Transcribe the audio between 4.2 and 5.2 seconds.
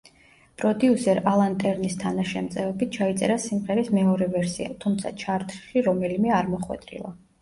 ვერსია, თუმცა